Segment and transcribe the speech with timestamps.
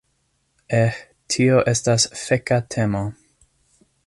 [0.77, 0.95] Eh,
[1.35, 3.05] tio estas feka temo.